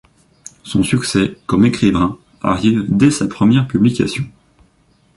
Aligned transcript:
Son 0.63 0.81
succès 0.81 1.37
comme 1.45 1.63
écrivain 1.63 2.17
arrive 2.41 2.85
dès 2.89 3.11
sa 3.11 3.27
première 3.27 3.67
publication. 3.67 4.25